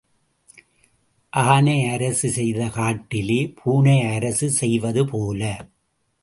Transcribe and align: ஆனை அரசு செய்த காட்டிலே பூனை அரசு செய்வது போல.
ஆனை 1.33 1.85
அரசு 1.85 2.29
செய்த 2.29 2.69
காட்டிலே 2.69 3.53
பூனை 3.59 4.01
அரசு 4.15 4.49
செய்வது 4.51 5.05
போல. 5.05 5.41